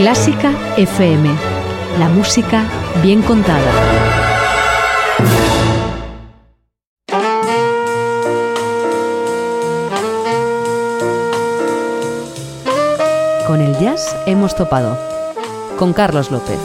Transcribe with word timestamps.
Clásica 0.00 0.54
FM. 0.78 1.28
La 1.98 2.08
música 2.08 2.64
bien 3.02 3.20
contada. 3.20 3.70
Con 13.46 13.60
el 13.60 13.76
jazz 13.78 14.16
hemos 14.24 14.56
topado. 14.56 14.96
Con 15.78 15.92
Carlos 15.92 16.30
López. 16.30 16.58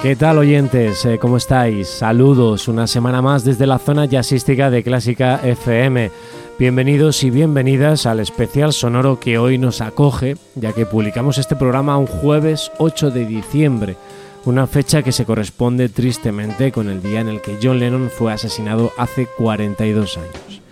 ¿Qué 0.00 0.16
tal 0.16 0.38
oyentes? 0.38 1.04
Eh, 1.04 1.18
¿Cómo 1.18 1.36
estáis? 1.36 1.88
Saludos 1.88 2.68
una 2.68 2.86
semana 2.86 3.20
más 3.20 3.44
desde 3.44 3.66
la 3.66 3.78
zona 3.78 4.06
jazzística 4.06 4.70
de 4.70 4.82
Clásica 4.82 5.40
FM. 5.44 6.10
Bienvenidos 6.58 7.22
y 7.22 7.28
bienvenidas 7.28 8.06
al 8.06 8.18
especial 8.18 8.72
sonoro 8.72 9.20
que 9.20 9.36
hoy 9.36 9.58
nos 9.58 9.82
acoge, 9.82 10.38
ya 10.54 10.72
que 10.72 10.86
publicamos 10.86 11.36
este 11.36 11.54
programa 11.54 11.98
un 11.98 12.06
jueves 12.06 12.72
8 12.78 13.10
de 13.10 13.26
diciembre, 13.26 13.94
una 14.46 14.66
fecha 14.66 15.02
que 15.02 15.12
se 15.12 15.26
corresponde 15.26 15.90
tristemente 15.90 16.72
con 16.72 16.88
el 16.88 17.02
día 17.02 17.20
en 17.20 17.28
el 17.28 17.42
que 17.42 17.58
John 17.62 17.78
Lennon 17.78 18.08
fue 18.08 18.32
asesinado 18.32 18.90
hace 18.96 19.26
42 19.36 20.16
años. 20.16 20.62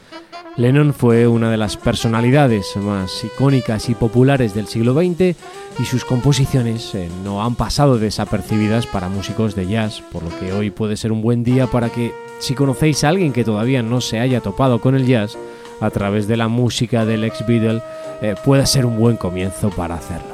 Lennon 0.57 0.95
fue 0.95 1.27
una 1.27 1.51
de 1.51 1.59
las 1.59 1.77
personalidades 1.77 2.77
más 2.77 3.23
icónicas 3.23 3.91
y 3.91 3.95
populares 3.95 4.55
del 4.55 4.69
siglo 4.69 4.95
XX 4.95 5.37
y 5.79 5.85
sus 5.85 6.07
composiciones 6.07 6.95
eh, 6.95 7.11
no 7.25 7.45
han 7.45 7.57
pasado 7.57 7.99
desapercibidas 7.99 8.87
para 8.87 9.11
músicos 9.11 9.55
de 9.55 9.67
jazz, 9.67 10.01
por 10.13 10.23
lo 10.23 10.31
que 10.39 10.55
hoy 10.55 10.71
puede 10.71 10.97
ser 10.97 11.13
un 11.13 11.21
buen 11.21 11.45
día 11.45 11.67
para 11.67 11.91
que, 11.91 12.15
si 12.39 12.55
conocéis 12.55 13.05
a 13.05 13.11
alguien 13.11 13.35
que 13.35 13.45
todavía 13.45 13.83
no 13.83 14.01
se 14.01 14.21
haya 14.21 14.41
topado 14.41 14.81
con 14.81 14.95
el 14.95 15.07
jazz, 15.07 15.37
a 15.85 15.91
través 15.91 16.27
de 16.27 16.37
la 16.37 16.49
música 16.49 17.05
del 17.05 17.25
ex 17.25 17.47
Beatle 17.47 17.83
eh, 18.23 18.35
puede 18.45 18.67
ser 18.67 18.87
un 18.87 18.97
buen 18.97 19.17
comienzo 19.17 19.71
para 19.71 19.95
hacerlo. 19.95 20.34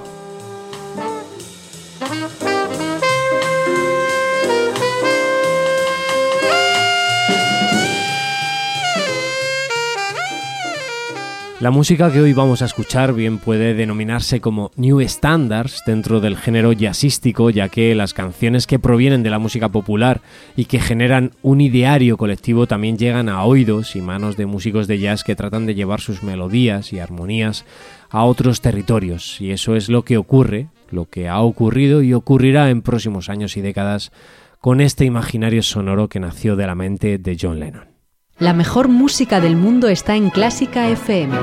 La 11.60 11.70
música 11.70 12.10
que 12.10 12.22
hoy 12.22 12.32
vamos 12.32 12.62
a 12.62 12.64
escuchar 12.64 13.12
bien 13.12 13.36
puede 13.36 13.74
denominarse 13.74 14.40
como 14.40 14.70
New 14.76 15.02
Standards 15.02 15.82
dentro 15.84 16.18
del 16.18 16.38
género 16.38 16.72
jazzístico, 16.72 17.50
ya 17.50 17.68
que 17.68 17.94
las 17.94 18.14
canciones 18.14 18.66
que 18.66 18.78
provienen 18.78 19.22
de 19.22 19.28
la 19.28 19.38
música 19.38 19.68
popular 19.68 20.22
y 20.56 20.64
que 20.64 20.80
generan 20.80 21.32
un 21.42 21.60
ideario 21.60 22.16
colectivo 22.16 22.66
también 22.66 22.96
llegan 22.96 23.28
a 23.28 23.44
oídos 23.44 23.94
y 23.94 24.00
manos 24.00 24.38
de 24.38 24.46
músicos 24.46 24.86
de 24.86 25.00
jazz 25.00 25.22
que 25.22 25.36
tratan 25.36 25.66
de 25.66 25.74
llevar 25.74 26.00
sus 26.00 26.22
melodías 26.22 26.94
y 26.94 26.98
armonías 26.98 27.66
a 28.08 28.24
otros 28.24 28.62
territorios. 28.62 29.38
Y 29.38 29.50
eso 29.50 29.76
es 29.76 29.90
lo 29.90 30.02
que 30.02 30.16
ocurre, 30.16 30.68
lo 30.90 31.10
que 31.10 31.28
ha 31.28 31.42
ocurrido 31.42 32.00
y 32.00 32.14
ocurrirá 32.14 32.70
en 32.70 32.80
próximos 32.80 33.28
años 33.28 33.58
y 33.58 33.60
décadas 33.60 34.12
con 34.60 34.80
este 34.80 35.04
imaginario 35.04 35.62
sonoro 35.62 36.08
que 36.08 36.20
nació 36.20 36.56
de 36.56 36.66
la 36.66 36.74
mente 36.74 37.18
de 37.18 37.36
John 37.38 37.60
Lennon. 37.60 37.99
La 38.40 38.52
mejor 38.54 38.88
música 38.88 39.38
del 39.38 39.54
mundo 39.54 39.86
está 39.88 40.16
en 40.16 40.30
Clásica 40.30 40.88
FM. 40.88 41.36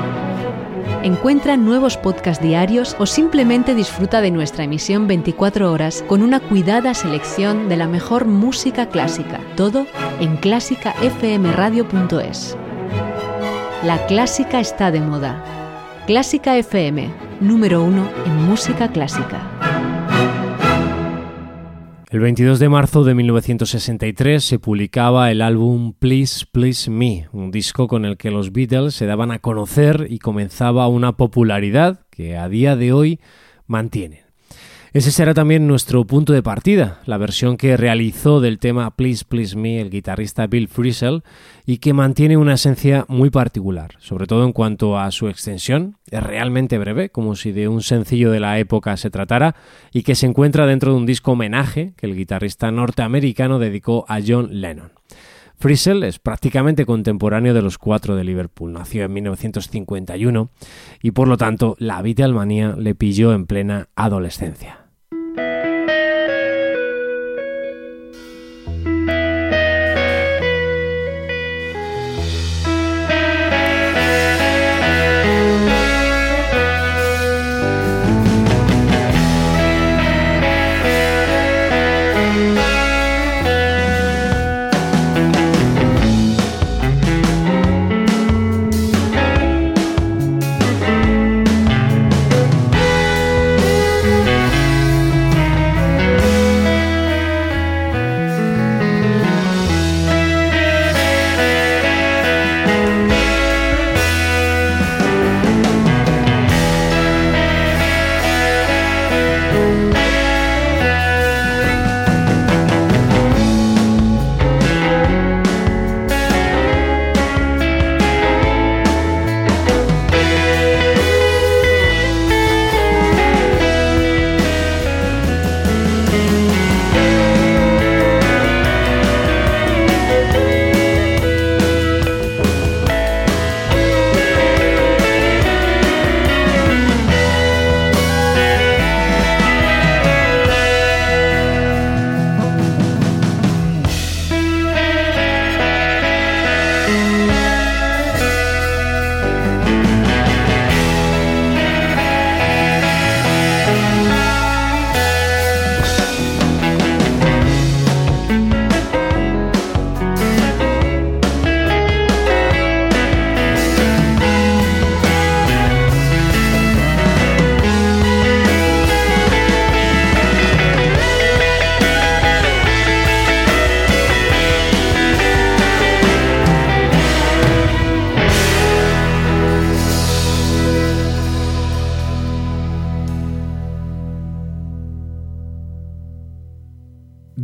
Encuentra 1.04 1.56
nuevos 1.56 1.96
podcasts 1.96 2.42
diarios 2.42 2.96
o 2.98 3.06
simplemente 3.06 3.76
disfruta 3.76 4.20
de 4.20 4.32
nuestra 4.32 4.64
emisión 4.64 5.06
24 5.06 5.70
horas 5.70 6.04
con 6.08 6.22
una 6.22 6.40
cuidada 6.40 6.94
selección 6.94 7.68
de 7.68 7.76
la 7.76 7.86
mejor 7.86 8.24
música 8.24 8.88
clásica. 8.88 9.38
Todo 9.54 9.86
en 10.18 10.38
clásicafmradio.es. 10.38 12.56
La 13.84 14.04
clásica 14.06 14.58
está 14.58 14.90
de 14.90 15.00
moda. 15.00 15.44
Clásica 16.08 16.56
FM, 16.56 17.12
número 17.38 17.84
uno 17.84 18.08
en 18.26 18.44
música 18.44 18.88
clásica. 18.88 19.77
El 22.10 22.20
22 22.20 22.58
de 22.58 22.70
marzo 22.70 23.04
de 23.04 23.14
1963 23.14 24.42
se 24.42 24.58
publicaba 24.58 25.30
el 25.30 25.42
álbum 25.42 25.92
Please 25.92 26.46
Please 26.50 26.90
Me, 26.90 27.28
un 27.32 27.50
disco 27.50 27.86
con 27.86 28.06
el 28.06 28.16
que 28.16 28.30
los 28.30 28.50
Beatles 28.50 28.94
se 28.94 29.04
daban 29.04 29.30
a 29.30 29.40
conocer 29.40 30.06
y 30.08 30.18
comenzaba 30.18 30.88
una 30.88 31.18
popularidad 31.18 32.06
que 32.08 32.38
a 32.38 32.48
día 32.48 32.76
de 32.76 32.94
hoy 32.94 33.20
mantienen. 33.66 34.27
Ese 34.94 35.10
será 35.10 35.34
también 35.34 35.66
nuestro 35.66 36.06
punto 36.06 36.32
de 36.32 36.42
partida, 36.42 37.02
la 37.04 37.18
versión 37.18 37.58
que 37.58 37.76
realizó 37.76 38.40
del 38.40 38.58
tema 38.58 38.90
Please 38.90 39.22
Please 39.28 39.54
Me 39.54 39.82
el 39.82 39.90
guitarrista 39.90 40.46
Bill 40.46 40.66
Frisell 40.66 41.22
y 41.66 41.76
que 41.76 41.92
mantiene 41.92 42.38
una 42.38 42.54
esencia 42.54 43.04
muy 43.06 43.28
particular, 43.28 43.96
sobre 43.98 44.26
todo 44.26 44.46
en 44.46 44.52
cuanto 44.52 44.98
a 44.98 45.10
su 45.10 45.28
extensión, 45.28 45.98
es 46.10 46.22
realmente 46.22 46.78
breve, 46.78 47.10
como 47.10 47.36
si 47.36 47.52
de 47.52 47.68
un 47.68 47.82
sencillo 47.82 48.30
de 48.30 48.40
la 48.40 48.58
época 48.58 48.96
se 48.96 49.10
tratara, 49.10 49.56
y 49.92 50.04
que 50.04 50.14
se 50.14 50.24
encuentra 50.24 50.64
dentro 50.64 50.92
de 50.92 50.98
un 50.98 51.04
disco 51.04 51.32
homenaje 51.32 51.92
que 51.98 52.06
el 52.06 52.16
guitarrista 52.16 52.70
norteamericano 52.70 53.58
dedicó 53.58 54.06
a 54.08 54.20
John 54.26 54.48
Lennon. 54.52 54.92
Frisell 55.58 56.04
es 56.04 56.20
prácticamente 56.20 56.86
contemporáneo 56.86 57.52
de 57.52 57.62
los 57.62 57.78
cuatro 57.78 58.14
de 58.14 58.22
Liverpool. 58.22 58.72
Nació 58.72 59.04
en 59.04 59.12
1951 59.12 60.50
y 61.02 61.10
por 61.10 61.26
lo 61.26 61.36
tanto 61.36 61.74
la 61.80 62.00
Beatlemanía 62.00 62.76
le 62.78 62.94
pilló 62.94 63.32
en 63.32 63.46
plena 63.46 63.88
adolescencia. 63.96 64.87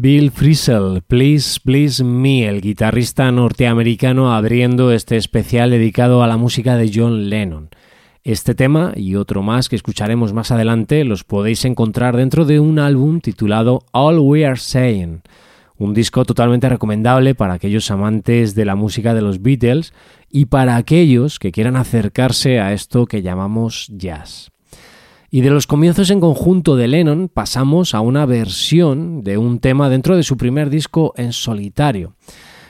Bill 0.05 0.33
Frisell, 0.33 1.01
Please 1.01 1.59
Please 1.65 2.05
Me, 2.05 2.47
el 2.47 2.61
guitarrista 2.61 3.33
norteamericano 3.33 4.35
abriendo 4.35 4.93
este 4.93 5.17
especial 5.17 5.71
dedicado 5.71 6.23
a 6.23 6.27
la 6.27 6.37
música 6.37 6.77
de 6.77 6.93
John 6.95 7.31
Lennon. 7.31 7.71
Este 8.23 8.55
tema 8.55 8.93
y 8.95 9.15
otro 9.15 9.43
más 9.43 9.71
que 9.71 9.77
escucharemos 9.77 10.35
más 10.35 10.51
adelante 10.51 11.05
los 11.05 11.25
podéis 11.25 11.65
encontrar 11.65 12.19
dentro 12.19 12.45
de 12.45 12.61
un 12.61 12.81
álbum 12.81 13.21
titulado 13.21 13.87
All 13.93 14.19
We 14.19 14.45
Are 14.45 14.59
Saying, 14.59 15.23
un 15.79 15.95
disco 15.95 16.27
totalmente 16.27 16.69
recomendable 16.69 17.35
para 17.35 17.55
aquellos 17.55 17.91
amantes 17.91 18.55
de 18.55 18.67
la 18.67 18.75
música 18.75 19.15
de 19.15 19.23
los 19.23 19.41
Beatles 19.41 19.95
y 20.29 20.45
para 20.45 20.77
aquellos 20.77 21.39
que 21.39 21.51
quieran 21.51 21.77
acercarse 21.77 22.61
a 22.61 22.75
esto 22.75 23.07
que 23.07 23.23
llamamos 23.23 23.89
jazz. 23.91 24.54
Y 25.35 25.41
de 25.41 25.51
los 25.51 25.67
comienzos 25.67 26.11
en 26.11 26.21
conjunto 26.21 26.77
de 26.77 26.87
Lennon 26.87 27.29
pasamos 27.29 27.93
a 27.97 28.01
una 28.01 28.25
versión 28.25 29.25
de 29.25 29.37
un 29.37 29.59
tema 29.59 29.89
dentro 29.89 30.15
de 30.17 30.23
su 30.23 30.37
primer 30.37 30.71
disco 30.71 31.13
en 31.17 31.33
solitario. 31.33 32.15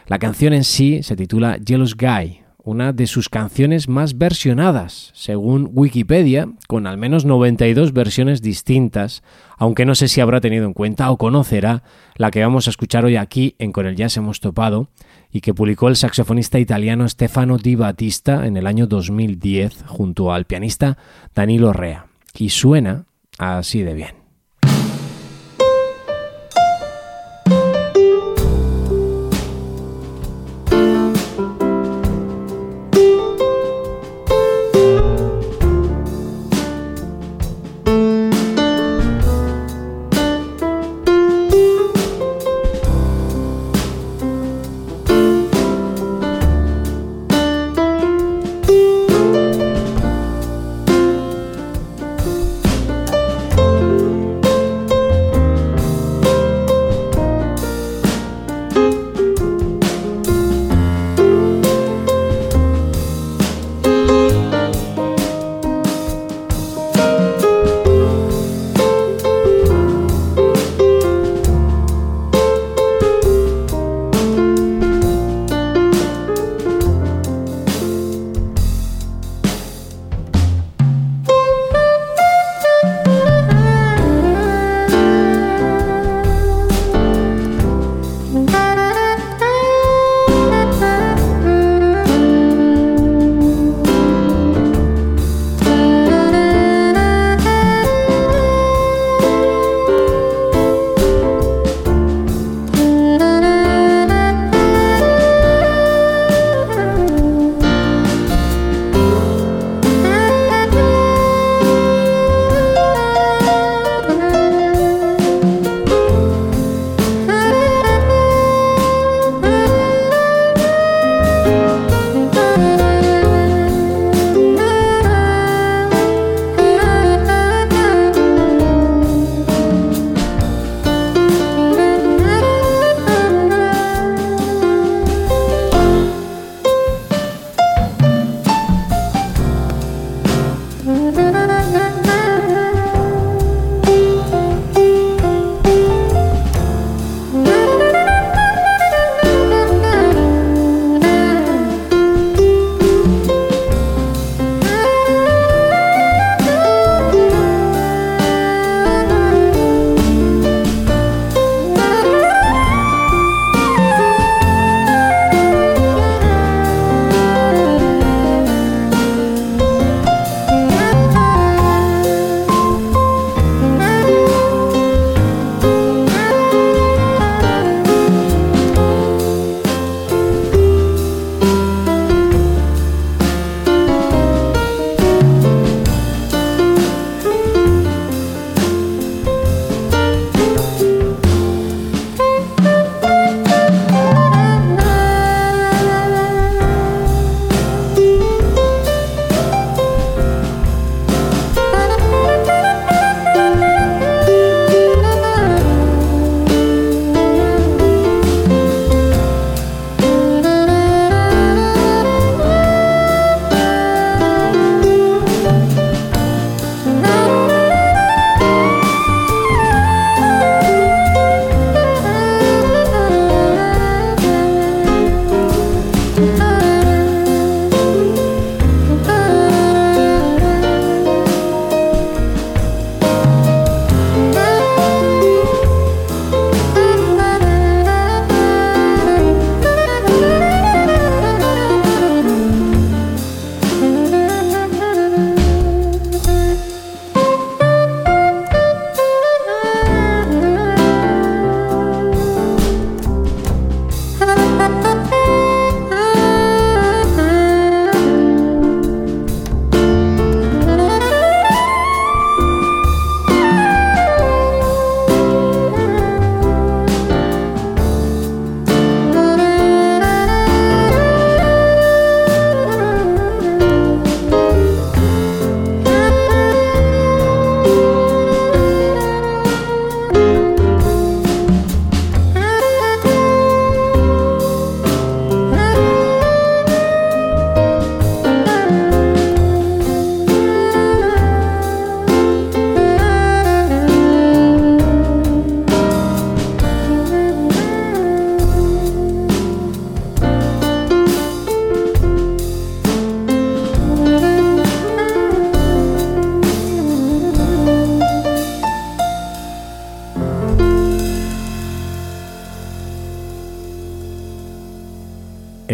La 0.06 0.19
canción 0.19 0.55
en 0.55 0.64
sí 0.64 1.02
se 1.02 1.14
titula 1.14 1.58
Jealous 1.62 1.94
Guy, 1.94 2.40
una 2.56 2.94
de 2.94 3.06
sus 3.06 3.28
canciones 3.28 3.87
más 3.87 4.16
versionadas, 4.16 5.11
según 5.12 5.69
Wikipedia, 5.75 6.49
con 6.66 6.87
al 6.87 6.96
menos 6.96 7.26
92 7.26 7.93
versiones 7.93 8.40
distintas, 8.40 9.22
aunque 9.58 9.84
no 9.84 9.94
sé 9.94 10.08
si 10.08 10.22
habrá 10.22 10.40
tenido 10.40 10.64
en 10.64 10.72
cuenta 10.72 11.11
o 11.11 11.19
conocerá 11.19 11.82
la 12.16 12.31
que 12.31 12.40
vamos 12.40 12.66
a 12.66 12.70
escuchar 12.70 13.05
hoy 13.05 13.16
aquí 13.16 13.56
en 13.58 13.72
Con 13.72 13.84
el 13.84 13.94
Jazz 13.94 14.16
hemos 14.16 14.40
topado 14.40 14.88
y 15.31 15.43
que 15.43 15.52
publicó 15.52 15.88
el 15.88 15.96
saxofonista 15.96 16.58
italiano 16.58 17.06
Stefano 17.11 17.58
Di 17.58 17.75
Battista 17.75 18.46
en 18.46 18.56
el 18.56 18.66
año 18.66 18.87
2010 18.87 19.84
junto 19.87 20.32
al 20.32 20.46
pianista 20.46 20.96
Danilo 21.34 21.75
Rea. 21.75 22.13
Y 22.37 22.51
suena 22.51 23.07
así 23.39 23.83
de 23.83 23.95
bien. 23.95 24.24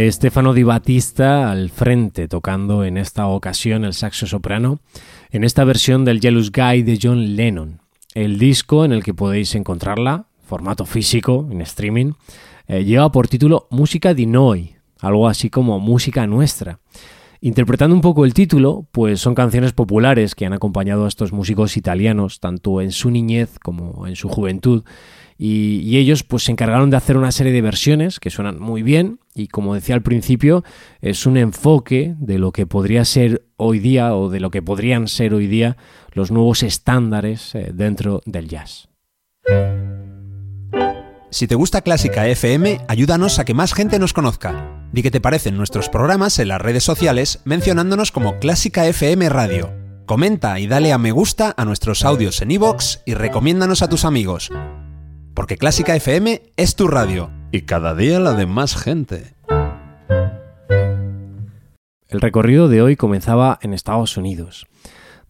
Stefano 0.08 0.54
Di 0.54 0.62
Battista 0.62 1.50
al 1.50 1.68
frente, 1.68 2.26
tocando 2.26 2.84
en 2.84 2.96
esta 2.96 3.26
ocasión 3.26 3.84
el 3.84 3.92
saxo 3.92 4.26
soprano, 4.26 4.80
en 5.30 5.44
esta 5.44 5.64
versión 5.64 6.04
del 6.04 6.20
Jealous 6.20 6.50
Guy 6.52 6.82
de 6.82 6.98
John 7.00 7.36
Lennon. 7.36 7.80
El 8.14 8.38
disco 8.38 8.84
en 8.84 8.92
el 8.92 9.04
que 9.04 9.14
podéis 9.14 9.54
encontrarla, 9.54 10.26
formato 10.46 10.86
físico, 10.86 11.46
en 11.50 11.60
streaming, 11.60 12.12
eh, 12.66 12.84
lleva 12.84 13.12
por 13.12 13.28
título 13.28 13.66
Música 13.70 14.14
di 14.14 14.26
Noi, 14.26 14.76
algo 15.00 15.28
así 15.28 15.50
como 15.50 15.78
Música 15.78 16.26
Nuestra. 16.26 16.78
Interpretando 17.42 17.96
un 17.96 18.02
poco 18.02 18.26
el 18.26 18.34
título, 18.34 18.86
pues 18.92 19.20
son 19.20 19.34
canciones 19.34 19.72
populares 19.72 20.34
que 20.34 20.44
han 20.44 20.52
acompañado 20.52 21.06
a 21.06 21.08
estos 21.08 21.32
músicos 21.32 21.78
italianos, 21.78 22.38
tanto 22.38 22.82
en 22.82 22.92
su 22.92 23.10
niñez 23.10 23.58
como 23.58 24.06
en 24.06 24.14
su 24.14 24.28
juventud, 24.28 24.84
y, 25.42 25.96
ellos 25.96 26.22
pues 26.22 26.42
se 26.44 26.52
encargaron 26.52 26.90
de 26.90 26.98
hacer 26.98 27.16
una 27.16 27.32
serie 27.32 27.52
de 27.52 27.62
versiones 27.62 28.20
que 28.20 28.28
suenan 28.28 28.60
muy 28.60 28.82
bien 28.82 29.20
y 29.34 29.48
como 29.48 29.74
decía 29.74 29.94
al 29.94 30.02
principio 30.02 30.64
es 31.00 31.24
un 31.24 31.38
enfoque 31.38 32.14
de 32.18 32.38
lo 32.38 32.52
que 32.52 32.66
podría 32.66 33.06
ser 33.06 33.46
hoy 33.56 33.78
día 33.78 34.14
o 34.14 34.28
de 34.28 34.40
lo 34.40 34.50
que 34.50 34.60
podrían 34.60 35.08
ser 35.08 35.32
hoy 35.32 35.46
día 35.46 35.78
los 36.12 36.30
nuevos 36.30 36.62
estándares 36.62 37.54
eh, 37.54 37.70
dentro 37.72 38.20
del 38.26 38.48
jazz. 38.48 38.90
Si 41.30 41.46
te 41.46 41.54
gusta 41.54 41.82
Clásica 41.82 42.26
FM, 42.26 42.80
ayúdanos 42.88 43.38
a 43.38 43.44
que 43.44 43.54
más 43.54 43.72
gente 43.72 43.98
nos 43.98 44.12
conozca. 44.12 44.84
Di 44.92 45.02
que 45.02 45.10
te 45.10 45.20
parecen 45.20 45.56
nuestros 45.56 45.88
programas 45.88 46.38
en 46.38 46.48
las 46.48 46.60
redes 46.60 46.84
sociales 46.84 47.40
mencionándonos 47.44 48.12
como 48.12 48.38
Clásica 48.38 48.86
FM 48.86 49.28
Radio. 49.28 49.72
Comenta 50.06 50.58
y 50.58 50.66
dale 50.66 50.92
a 50.92 50.98
me 50.98 51.12
gusta 51.12 51.54
a 51.56 51.64
nuestros 51.64 52.04
audios 52.04 52.42
en 52.42 52.50
iVoox 52.50 52.98
y 53.06 53.14
recomiéndanos 53.14 53.82
a 53.82 53.88
tus 53.88 54.04
amigos 54.04 54.50
porque 55.40 55.56
Clásica 55.56 55.96
FM 55.96 56.42
es 56.56 56.76
tu 56.76 56.86
radio 56.86 57.30
y 57.50 57.62
cada 57.62 57.94
día 57.94 58.20
la 58.20 58.34
de 58.34 58.44
más 58.44 58.76
gente. 58.76 59.34
El 62.08 62.20
recorrido 62.20 62.68
de 62.68 62.82
hoy 62.82 62.96
comenzaba 62.96 63.58
en 63.62 63.72
Estados 63.72 64.18
Unidos. 64.18 64.66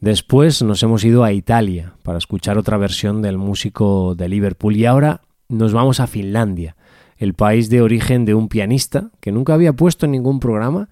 Después 0.00 0.62
nos 0.62 0.82
hemos 0.82 1.04
ido 1.04 1.22
a 1.22 1.32
Italia 1.32 1.92
para 2.02 2.18
escuchar 2.18 2.58
otra 2.58 2.76
versión 2.76 3.22
del 3.22 3.38
músico 3.38 4.14
de 4.16 4.28
Liverpool 4.28 4.74
y 4.76 4.86
ahora 4.86 5.20
nos 5.50 5.72
vamos 5.72 6.00
a 6.00 6.06
Finlandia, 6.06 6.76
el 7.18 7.34
país 7.34 7.68
de 7.68 7.82
origen 7.82 8.24
de 8.24 8.34
un 8.34 8.48
pianista 8.48 9.10
que 9.20 9.32
nunca 9.32 9.52
había 9.52 9.74
puesto 9.74 10.06
en 10.06 10.12
ningún 10.12 10.40
programa 10.40 10.88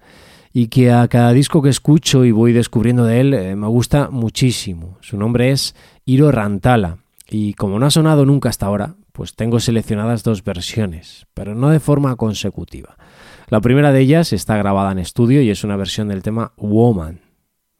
y 0.53 0.67
que 0.67 0.91
a 0.91 1.07
cada 1.07 1.33
disco 1.33 1.61
que 1.61 1.69
escucho 1.69 2.25
y 2.25 2.31
voy 2.31 2.53
descubriendo 2.53 3.05
de 3.05 3.21
él 3.21 3.33
eh, 3.33 3.55
me 3.55 3.67
gusta 3.67 4.09
muchísimo. 4.11 4.97
Su 5.01 5.17
nombre 5.17 5.51
es 5.51 5.75
Iro 6.05 6.31
Rantala 6.31 6.97
y 7.29 7.53
como 7.53 7.79
no 7.79 7.85
ha 7.85 7.91
sonado 7.91 8.25
nunca 8.25 8.49
hasta 8.49 8.65
ahora, 8.65 8.95
pues 9.11 9.35
tengo 9.35 9.59
seleccionadas 9.59 10.23
dos 10.23 10.43
versiones, 10.43 11.25
pero 11.33 11.55
no 11.55 11.69
de 11.69 11.79
forma 11.79 12.15
consecutiva. 12.15 12.97
La 13.47 13.61
primera 13.61 13.91
de 13.91 14.01
ellas 14.01 14.33
está 14.33 14.57
grabada 14.57 14.91
en 14.91 14.99
estudio 14.99 15.41
y 15.41 15.49
es 15.49 15.63
una 15.63 15.75
versión 15.75 16.07
del 16.07 16.21
tema 16.21 16.53
Woman, 16.57 17.21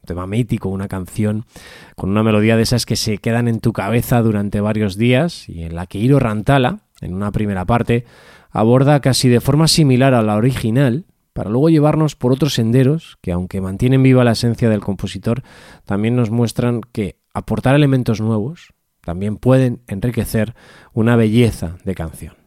tema 0.10 0.28
mítico, 0.28 0.70
una 0.70 0.88
canción 0.88 1.46
con 1.96 2.10
una 2.10 2.24
melodía 2.24 2.58
de 2.58 2.64
esas 2.64 2.86
que 2.86 2.96
se 2.96 3.20
quedan 3.20 3.48
en 3.48 3.60
tu 3.60 3.74
cabeza 3.74 4.22
durante 4.22 4.60
varios 4.60 4.98
días 4.98 5.48
y 5.48 5.64
en 5.64 5.76
la 5.76 5.86
que 5.86 6.00
Iro 6.00 6.20
Rantala, 6.20 6.80
en 7.00 7.14
una 7.14 7.32
primera 7.32 7.64
parte, 7.66 8.06
aborda 8.50 9.00
casi 9.02 9.30
de 9.30 9.40
forma 9.40 9.68
similar 9.68 10.16
a 10.16 10.24
la 10.24 10.36
original, 10.36 11.06
para 11.34 11.52
luego 11.52 11.70
llevarnos 11.70 12.16
por 12.16 12.34
otros 12.34 12.56
senderos 12.56 13.18
que, 13.22 13.32
aunque 13.32 13.62
mantienen 13.62 14.02
viva 14.02 14.24
la 14.24 14.32
esencia 14.32 14.68
del 14.68 14.82
compositor, 14.82 15.44
también 15.86 16.16
nos 16.16 16.32
muestran 16.32 16.82
que 16.92 17.20
aportar 17.34 17.76
elementos 17.76 18.20
nuevos, 18.20 18.74
también 19.02 19.38
pueden 19.38 19.82
enriquecer 19.88 20.56
una 20.92 21.16
belleza 21.16 21.78
de 21.86 21.96
canción. 21.96 22.39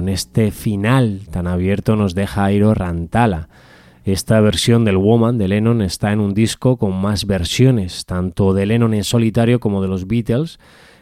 Con 0.00 0.08
este 0.08 0.50
final 0.50 1.20
tan 1.30 1.46
abierto 1.46 1.94
nos 1.94 2.14
deja 2.14 2.46
Airo 2.46 2.72
Rantala. 2.72 3.50
Esta 4.06 4.40
versión 4.40 4.86
del 4.86 4.96
Woman 4.96 5.36
de 5.36 5.46
Lennon 5.46 5.82
está 5.82 6.10
en 6.10 6.20
un 6.20 6.32
disco 6.32 6.78
con 6.78 6.98
más 6.98 7.26
versiones, 7.26 8.06
tanto 8.06 8.54
de 8.54 8.64
Lennon 8.64 8.94
en 8.94 9.04
solitario 9.04 9.60
como 9.60 9.82
de 9.82 9.88
los 9.88 10.06
Beatles, 10.06 10.58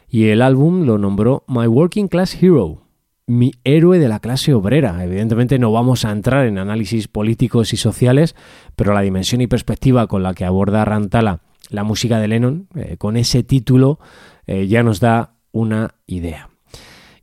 y 0.08 0.30
el 0.30 0.42
álbum 0.42 0.84
lo 0.84 0.98
nombró 0.98 1.44
My 1.46 1.68
Working 1.68 2.08
Class 2.08 2.42
Hero, 2.42 2.82
mi 3.28 3.52
héroe 3.62 4.00
de 4.00 4.08
la 4.08 4.18
clase 4.18 4.52
obrera. 4.52 5.04
Evidentemente 5.04 5.60
no 5.60 5.70
vamos 5.70 6.04
a 6.04 6.10
entrar 6.10 6.46
en 6.46 6.58
análisis 6.58 7.06
políticos 7.06 7.72
y 7.72 7.76
sociales, 7.76 8.34
pero 8.74 8.94
la 8.94 9.02
dimensión 9.02 9.42
y 9.42 9.46
perspectiva 9.46 10.08
con 10.08 10.24
la 10.24 10.34
que 10.34 10.44
aborda 10.44 10.84
Rantala 10.84 11.38
la 11.70 11.84
música 11.84 12.18
de 12.18 12.26
Lennon, 12.26 12.66
eh, 12.74 12.96
con 12.98 13.16
ese 13.16 13.44
título, 13.44 14.00
eh, 14.48 14.66
ya 14.66 14.82
nos 14.82 14.98
da 14.98 15.34
una 15.52 15.94
idea. 16.08 16.48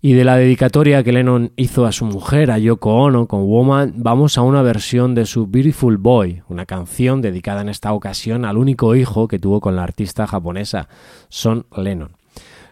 Y 0.02 0.14
de 0.14 0.24
la 0.24 0.38
dedicatoria 0.38 1.04
que 1.04 1.12
Lennon 1.12 1.52
hizo 1.56 1.86
a 1.86 1.92
su 1.92 2.06
mujer, 2.06 2.52
a 2.52 2.60
Yoko 2.60 2.96
Ono, 2.96 3.28
con 3.28 3.46
Woman, 3.48 3.94
vamos 3.98 4.38
a 4.38 4.42
una 4.42 4.62
versión 4.62 5.16
de 5.16 5.26
su 5.26 5.48
Beautiful 5.48 5.98
Boy, 5.98 6.44
una 6.48 6.66
canción 6.66 7.22
dedicada 7.22 7.62
en 7.62 7.70
esta 7.70 7.94
ocasión 7.94 8.46
al 8.46 8.58
único 8.58 8.96
hijo 8.96 9.28
que 9.28 9.40
tuvo 9.40 9.62
con 9.62 9.76
la 9.76 9.84
artista 9.84 10.28
japonesa, 10.28 10.88
Son 11.30 11.66
Lennon. 11.76 12.12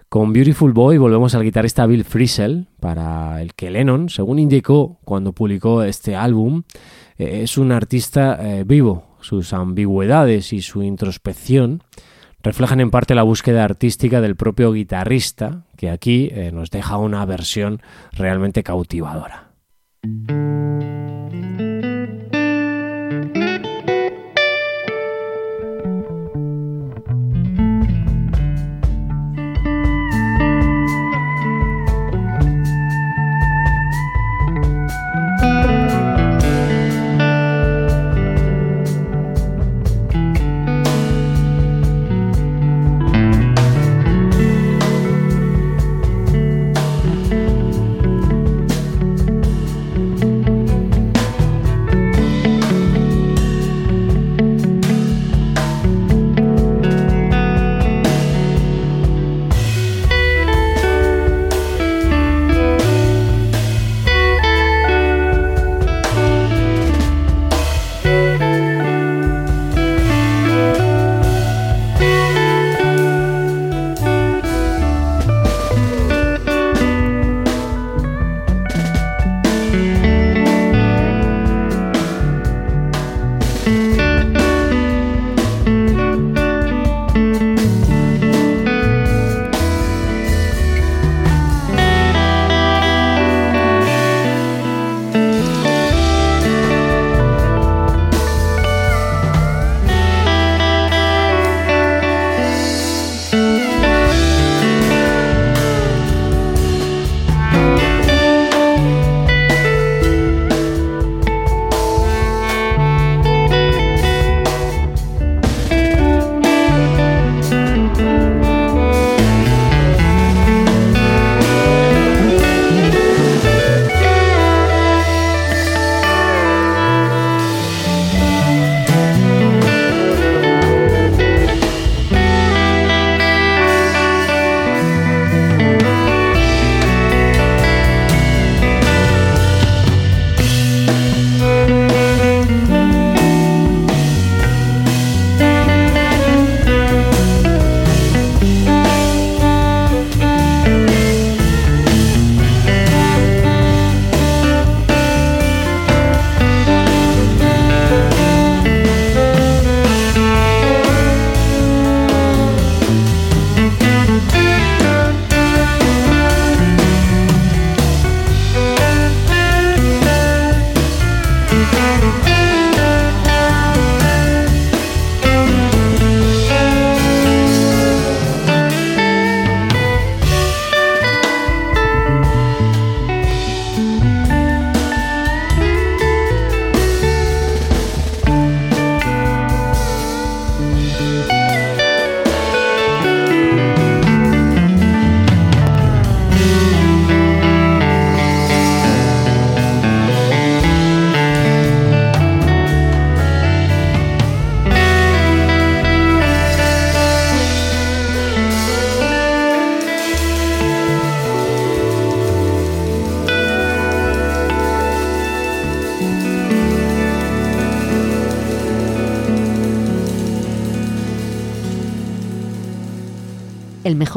Con 0.09 0.31
Beautiful 0.31 0.73
Boy 0.73 0.99
volvemos 0.99 1.33
al 1.33 1.41
guitarrista 1.41 1.87
Bill 1.87 2.03
Frisell, 2.03 2.67
para 2.79 3.41
el 3.41 3.55
que 3.55 3.71
Lennon, 3.71 4.09
según 4.09 4.37
indicó 4.37 4.99
cuando 5.03 5.33
publicó 5.33 5.81
este 5.81 6.15
álbum, 6.15 6.61
eh, 7.17 7.41
es 7.41 7.57
un 7.57 7.71
artista 7.71 8.37
eh, 8.39 8.63
vivo. 8.63 9.07
Sus 9.21 9.53
ambigüedades 9.53 10.53
y 10.53 10.61
su 10.61 10.83
introspección 10.83 11.81
reflejan 12.43 12.81
en 12.81 12.91
parte 12.91 13.15
la 13.15 13.23
búsqueda 13.23 13.63
artística 13.63 14.21
del 14.21 14.35
propio 14.35 14.73
guitarrista, 14.73 15.63
que 15.77 15.89
aquí 15.89 16.29
eh, 16.31 16.51
nos 16.51 16.69
deja 16.69 16.97
una 16.97 17.25
versión 17.25 17.81
realmente 18.11 18.63
cautivadora. 18.63 19.53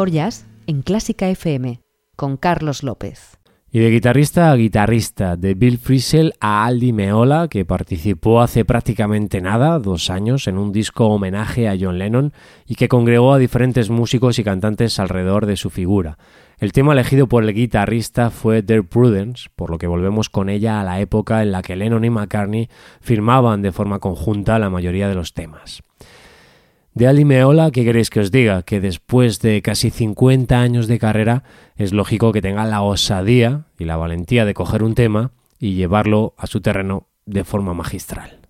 Jazz 0.05 0.47
en 0.67 0.83
Clásica 0.83 1.29
FM 1.31 1.81
con 2.17 2.37
Carlos 2.37 2.83
López. 2.83 3.39
Y 3.71 3.81
de 3.81 3.91
guitarrista 3.91 4.51
a 4.51 4.57
guitarrista, 4.57 5.37
de 5.37 5.55
Bill 5.55 5.79
Frisell 5.79 6.35
a 6.41 6.65
Aldi 6.65 6.93
Meola, 6.93 7.49
que 7.49 7.65
participó 7.65 8.41
hace 8.41 8.65
prácticamente 8.65 9.41
nada, 9.41 9.79
dos 9.79 10.09
años, 10.09 10.47
en 10.47 10.57
un 10.59 10.71
disco 10.73 11.07
homenaje 11.07 11.69
a 11.69 11.77
John 11.79 11.99
Lennon 11.99 12.33
y 12.67 12.77
que 12.77 12.89
congregó 12.89 13.33
a 13.33 13.39
diferentes 13.39 13.91
músicos 13.91 14.39
y 14.39 14.45
cantantes 14.45 14.99
alrededor 14.99 15.47
de 15.47 15.57
su 15.57 15.71
figura. 15.71 16.19
El 16.59 16.73
tema 16.73 16.93
elegido 16.93 17.27
por 17.27 17.43
el 17.45 17.55
guitarrista 17.55 18.31
fue 18.31 18.63
Dear 18.63 18.85
Prudence, 18.85 19.49
por 19.57 19.71
lo 19.71 19.79
que 19.79 19.87
volvemos 19.87 20.31
con 20.31 20.49
ella 20.49 20.81
a 20.81 20.85
la 20.85 21.01
época 21.01 21.43
en 21.43 21.53
la 21.53 21.63
que 21.63 21.77
Lennon 21.77 22.05
y 22.05 22.11
McCartney 22.11 22.69
firmaban 23.01 23.63
de 23.63 23.73
forma 23.73 23.99
conjunta 23.99 24.59
la 24.59 24.71
mayoría 24.71 25.09
de 25.09 25.15
los 25.15 25.35
temas. 25.35 25.83
De 26.97 27.07
Ali 27.07 27.27
Meola, 27.27 27.71
¿qué 27.73 27.85
queréis 27.85 28.09
que 28.09 28.21
os 28.21 28.31
diga? 28.31 28.63
Que 28.63 28.81
después 28.81 29.41
de 29.43 29.61
casi 29.61 29.91
50 29.91 30.59
años 30.59 30.89
de 30.89 30.99
carrera 30.99 31.43
es 31.77 31.93
lógico 31.93 32.33
que 32.33 32.41
tenga 32.41 32.65
la 32.65 32.81
osadía 32.81 33.67
y 33.79 33.85
la 33.85 33.99
valentía 33.99 34.47
de 34.47 34.55
coger 34.55 34.83
un 34.83 34.95
tema 34.95 35.31
y 35.59 35.75
llevarlo 35.75 36.33
a 36.39 36.47
su 36.47 36.63
terreno 36.63 37.09
de 37.27 37.45
forma 37.45 37.75
magistral. 37.75 38.41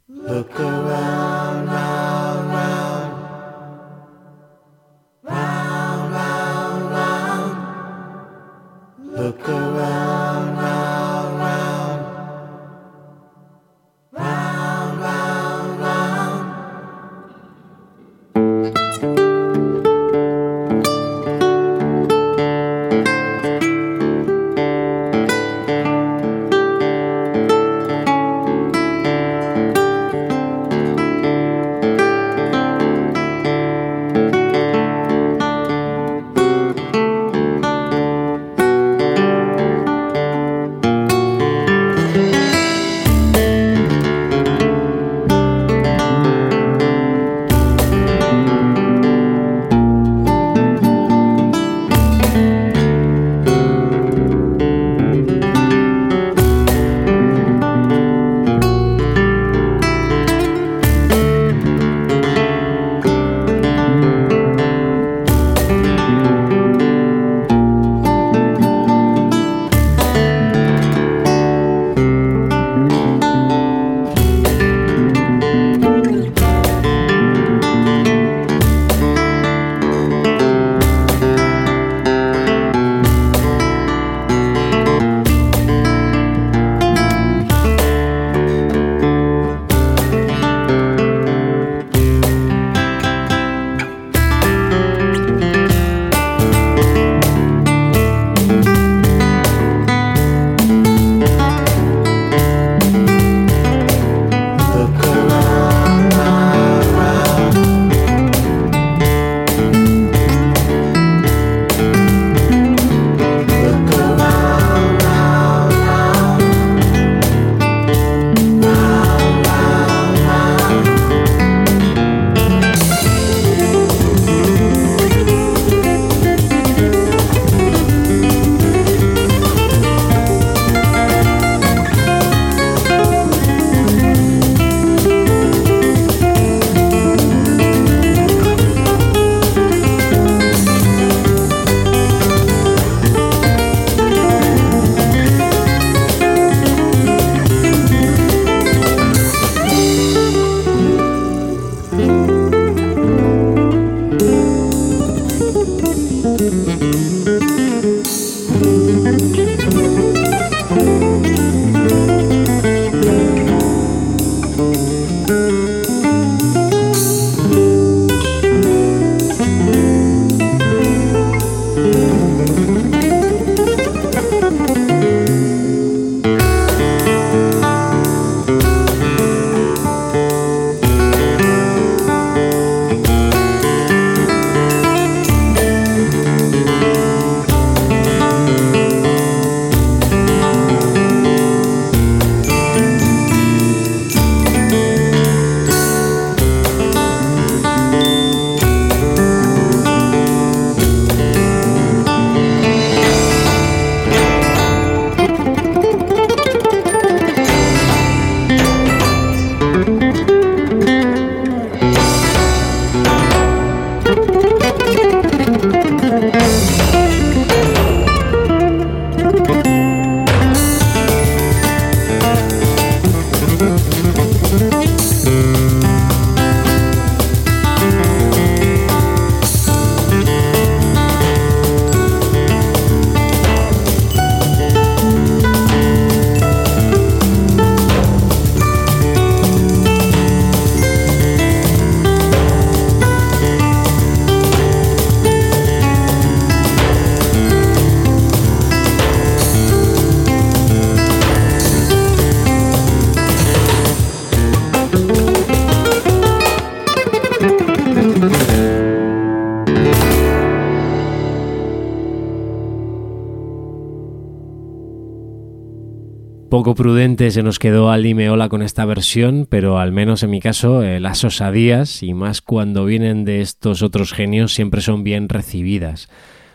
Poco 266.57 266.75
prudente 266.75 267.31
se 267.33 267.43
nos 267.43 267.59
quedó 267.59 267.91
Ali 267.91 268.15
Meola 268.15 268.49
con 268.49 268.63
esta 268.63 268.87
versión, 268.87 269.47
pero 269.47 269.79
al 269.79 269.93
menos 269.93 270.23
en 270.23 270.31
mi 270.31 270.41
caso 270.41 270.83
eh, 270.83 271.01
las 271.01 271.23
osadías, 271.23 272.03
y 272.03 272.15
más 272.15 272.41
cuando 272.41 272.87
vienen 272.87 273.27
de 273.27 273.43
estos 273.43 273.83
otros 273.83 274.15
genios, 274.15 274.55
siempre 274.55 274.81
son 274.81 275.05
bien 275.05 275.29
recibidas. 275.29 276.09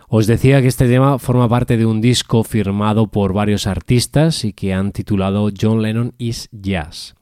Os 0.07 0.25
decía 0.25 0.59
que 0.59 0.67
este 0.69 0.87
tema 0.87 1.19
forma 1.19 1.47
parte 1.47 1.77
de 1.77 1.85
un 1.85 2.01
disco 2.01 2.43
firmado 2.43 3.11
por 3.11 3.33
varios 3.33 3.67
artistas 3.67 4.43
y 4.43 4.53
que 4.53 4.73
han 4.73 4.91
titulado 4.91 5.51
John 5.55 5.83
Lennon 5.83 6.15
is 6.17 6.49
Jazz. 6.51 7.13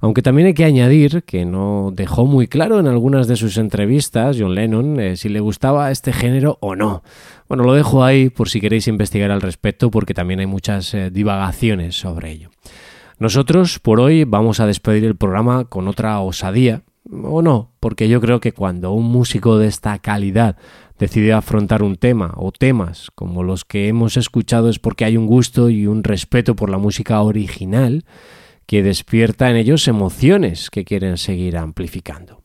Aunque 0.00 0.22
también 0.22 0.46
hay 0.46 0.54
que 0.54 0.64
añadir 0.64 1.24
que 1.24 1.44
no 1.44 1.90
dejó 1.92 2.24
muy 2.26 2.46
claro 2.46 2.78
en 2.78 2.86
algunas 2.86 3.26
de 3.26 3.34
sus 3.34 3.56
entrevistas, 3.56 4.36
John 4.38 4.54
Lennon, 4.54 5.00
eh, 5.00 5.16
si 5.16 5.28
le 5.28 5.40
gustaba 5.40 5.90
este 5.90 6.12
género 6.12 6.58
o 6.60 6.76
no. 6.76 7.02
Bueno, 7.52 7.64
lo 7.64 7.74
dejo 7.74 8.02
ahí 8.02 8.30
por 8.30 8.48
si 8.48 8.62
queréis 8.62 8.88
investigar 8.88 9.30
al 9.30 9.42
respecto, 9.42 9.90
porque 9.90 10.14
también 10.14 10.40
hay 10.40 10.46
muchas 10.46 10.94
eh, 10.94 11.10
divagaciones 11.10 11.94
sobre 11.94 12.30
ello. 12.30 12.48
Nosotros 13.18 13.78
por 13.78 14.00
hoy 14.00 14.24
vamos 14.24 14.58
a 14.58 14.64
despedir 14.64 15.04
el 15.04 15.16
programa 15.16 15.66
con 15.66 15.86
otra 15.86 16.18
osadía, 16.20 16.80
o 17.12 17.42
no, 17.42 17.74
porque 17.78 18.08
yo 18.08 18.22
creo 18.22 18.40
que 18.40 18.52
cuando 18.52 18.92
un 18.92 19.04
músico 19.04 19.58
de 19.58 19.66
esta 19.66 19.98
calidad 19.98 20.56
decide 20.98 21.34
afrontar 21.34 21.82
un 21.82 21.96
tema 21.96 22.32
o 22.38 22.52
temas 22.52 23.10
como 23.14 23.42
los 23.42 23.66
que 23.66 23.86
hemos 23.86 24.16
escuchado 24.16 24.70
es 24.70 24.78
porque 24.78 25.04
hay 25.04 25.18
un 25.18 25.26
gusto 25.26 25.68
y 25.68 25.86
un 25.86 26.04
respeto 26.04 26.56
por 26.56 26.70
la 26.70 26.78
música 26.78 27.20
original 27.20 28.06
que 28.64 28.82
despierta 28.82 29.50
en 29.50 29.56
ellos 29.56 29.88
emociones 29.88 30.70
que 30.70 30.86
quieren 30.86 31.18
seguir 31.18 31.58
amplificando. 31.58 32.40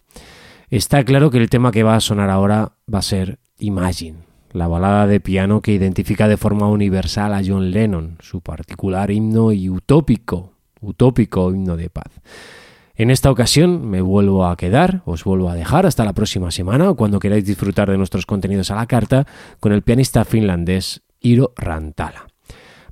Está 0.69 1.05
claro 1.05 1.31
que 1.31 1.37
el 1.37 1.49
tema 1.49 1.71
que 1.71 1.83
va 1.83 1.95
a 1.95 2.01
sonar 2.01 2.29
ahora 2.29 2.73
va 2.93 2.99
a 2.99 3.03
ser 3.03 3.39
Imagine, 3.59 4.26
la 4.57 4.67
balada 4.67 5.07
de 5.07 5.19
piano 5.19 5.61
que 5.61 5.73
identifica 5.73 6.27
de 6.27 6.37
forma 6.37 6.67
universal 6.67 7.33
a 7.33 7.41
John 7.45 7.71
Lennon, 7.71 8.17
su 8.19 8.41
particular 8.41 9.11
himno 9.11 9.51
y 9.51 9.69
utópico, 9.69 10.53
utópico 10.81 11.51
himno 11.51 11.77
de 11.77 11.89
paz. 11.89 12.11
En 12.95 13.11
esta 13.11 13.29
ocasión 13.29 13.87
me 13.87 14.01
vuelvo 14.01 14.47
a 14.47 14.57
quedar, 14.57 15.03
os 15.05 15.23
vuelvo 15.23 15.49
a 15.49 15.55
dejar 15.55 15.85
hasta 15.85 16.03
la 16.03 16.13
próxima 16.13 16.49
semana 16.49 16.89
o 16.89 16.95
cuando 16.95 17.19
queráis 17.19 17.45
disfrutar 17.45 17.91
de 17.91 17.97
nuestros 17.97 18.25
contenidos 18.25 18.71
a 18.71 18.75
la 18.75 18.87
carta 18.87 19.27
con 19.59 19.71
el 19.71 19.83
pianista 19.83 20.25
finlandés 20.25 21.03
Iro 21.21 21.53
Rantala. 21.55 22.27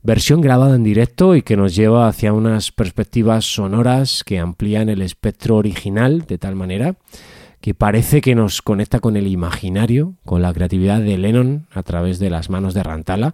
Versión 0.04 0.42
grabada 0.42 0.76
en 0.76 0.84
directo 0.84 1.36
y 1.36 1.42
que 1.42 1.58
nos 1.58 1.76
lleva 1.76 2.08
hacia 2.08 2.34
unas 2.34 2.72
perspectivas 2.72 3.46
sonoras 3.46 4.24
que 4.24 4.38
amplían 4.38 4.90
el 4.90 5.02
espectro 5.02 5.56
original 5.56 6.26
de 6.28 6.38
tal 6.38 6.54
manera 6.54 6.98
que 7.66 7.74
parece 7.74 8.22
que 8.22 8.36
nos 8.36 8.62
conecta 8.62 9.00
con 9.00 9.18
el 9.18 9.26
imaginario, 9.26 10.14
con 10.24 10.44
la 10.44 10.54
creatividad 10.54 11.02
de 11.02 11.18
Lennon 11.18 11.66
a 11.72 11.82
través 11.82 12.20
de 12.20 12.30
las 12.30 12.52
manos 12.52 12.76
de 12.76 12.84
Rantala 12.84 13.34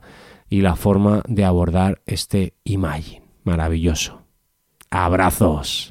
y 0.49 0.61
la 0.61 0.77
forma 0.77 1.21
de 1.27 1.43
abordar 1.43 2.01
este 2.05 2.53
Imagine. 2.63 3.23
Maravilloso. 3.43 4.21
Abrazos. 4.89 5.90